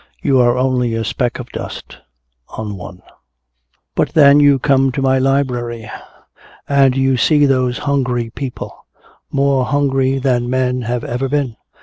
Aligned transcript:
You 0.23 0.39
are 0.39 0.57
only 0.57 0.95
a 0.95 1.03
speck 1.03 1.37
of 1.37 1.51
dust 1.51 1.97
on 2.57 2.75
one. 2.75 3.03
"But 3.93 4.15
then 4.15 4.39
you 4.39 4.57
come 4.57 4.91
to 4.93 4.99
my 5.03 5.19
library. 5.19 5.91
And 6.67 6.97
you 6.97 7.17
see 7.17 7.45
those 7.45 7.77
hungry 7.77 8.31
people 8.31 8.87
more 9.31 9.63
hungry 9.65 10.17
than 10.17 10.49
men 10.49 10.81
have 10.81 11.03
ever 11.03 11.29
been. 11.29 11.55